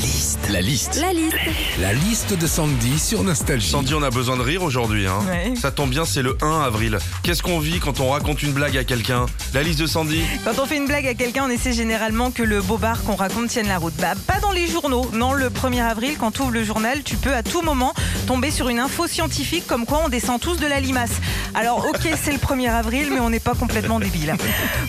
[0.00, 0.48] liste.
[0.50, 1.00] La liste.
[1.00, 1.36] La liste.
[1.78, 3.68] La liste de Sandy sur Nostalgie.
[3.68, 5.06] Sandy, on a besoin de rire aujourd'hui.
[5.06, 5.18] Hein.
[5.28, 5.52] Ouais.
[5.56, 6.98] Ça tombe bien, c'est le 1 avril.
[7.22, 9.26] Qu'est-ce qu'on vit quand on raconte une blague à quelqu'un?
[9.52, 12.42] La liste de Sandy Quand on fait une blague à quelqu'un, on essaie généralement que
[12.42, 13.92] le bobard qu'on raconte tienne la route.
[13.98, 15.10] Bah, pas dans les journaux.
[15.12, 17.92] Non, le 1er avril, quand tu ouvres le journal, tu peux à tout moment
[18.26, 21.20] tomber sur une info scientifique comme quoi on descend tous de la limace.
[21.54, 24.34] Alors, ok, c'est le 1er avril, mais on n'est pas complètement débile.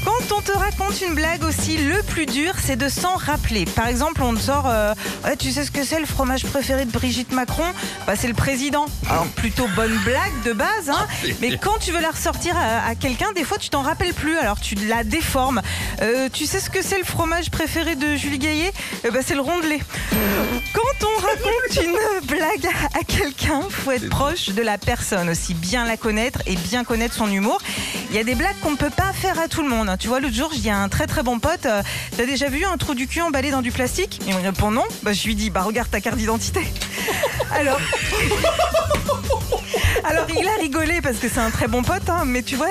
[0.06, 3.66] Quand on te raconte une blague aussi, le plus dur, c'est de s'en rappeler.
[3.66, 4.94] Par exemple, on te sort euh,
[5.24, 7.66] Ouais, Tu sais ce que c'est le fromage préféré de Brigitte Macron
[8.08, 8.86] bah, C'est le président.
[9.10, 11.08] Alors, plutôt bonne blague de base, hein,
[11.42, 14.38] mais quand tu veux la ressortir à, à quelqu'un, des fois, tu t'en rappelles plus,
[14.38, 15.62] alors tu la déformes.
[16.02, 18.72] Euh, tu sais ce que c'est le fromage préféré de Julie Gaillet
[19.06, 19.80] Euh, bah, C'est le rondelet.
[20.74, 22.68] Quand on raconte une blague
[23.00, 27.16] à quelqu'un, faut être proche de la personne aussi, bien la connaître et bien connaître
[27.16, 27.60] son humour.
[28.12, 29.90] Il y a des blagues qu'on ne peut pas faire à tout le monde.
[29.98, 31.82] Tu vois, l'autre jour, à un très très bon pote, euh,
[32.18, 34.20] t'as déjà vu un trou du cul emballé dans du plastique?
[34.28, 34.84] Il me répond non.
[35.02, 36.60] Bah, je lui dis, bah regarde ta carte d'identité.
[37.54, 37.80] Alors,
[40.04, 42.70] alors il a rigolé parce que c'est un très bon pote, hein, mais tu vois,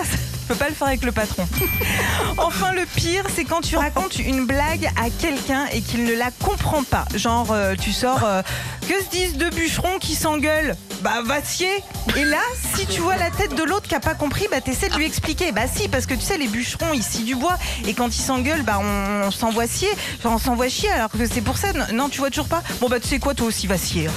[0.50, 1.46] peux pas le faire avec le patron.
[2.38, 6.30] Enfin, le pire, c'est quand tu racontes une blague à quelqu'un et qu'il ne la
[6.30, 7.04] comprend pas.
[7.14, 8.42] Genre, euh, tu sors, euh,
[8.88, 10.74] que se disent deux bûcherons qui s'engueulent?
[11.02, 11.70] Bah, va scier
[12.16, 12.40] Et là,
[12.74, 15.04] si tu vois la tête de l'autre qui a pas compris, bah, t'essaies de lui
[15.04, 15.52] expliquer.
[15.52, 17.58] Bah, si, parce que tu sais, les bûcherons, ils scient du bois.
[17.86, 19.90] Et quand ils s'engueulent, bah, on, on s'envoie scier.
[20.22, 21.68] Genre, on s'envoie chier, alors que c'est pour ça.
[21.92, 24.08] Non, tu vois toujours pas Bon, bah, tu sais quoi, toi aussi, va scier.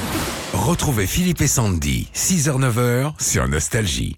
[0.53, 4.17] Retrouvez Philippe et Sandy, 6h-9h sur Nostalgie.